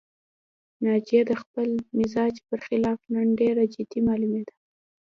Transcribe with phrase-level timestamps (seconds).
[0.83, 4.53] ناجیه د خپل مزاج پر خلاف نن ډېره جدي معلومېده